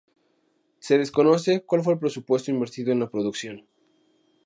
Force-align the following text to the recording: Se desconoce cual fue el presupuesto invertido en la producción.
Se 0.79 0.97
desconoce 0.97 1.61
cual 1.61 1.83
fue 1.83 1.93
el 1.93 1.99
presupuesto 1.99 2.49
invertido 2.49 2.91
en 2.91 3.01
la 3.01 3.11
producción. 3.11 3.67